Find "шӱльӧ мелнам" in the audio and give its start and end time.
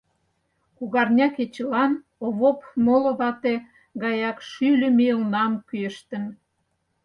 4.49-5.51